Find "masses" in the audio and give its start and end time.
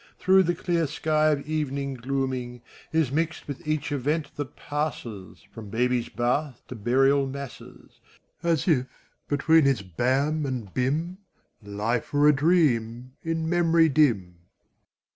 7.27-7.99